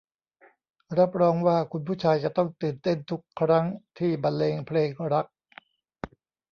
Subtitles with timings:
[0.97, 3.65] รับรองว่าคุณผู้ชายจะต้องตื่นเต้นทุกครั้ง
[3.97, 5.25] ที่บรรเลงเพลงรัก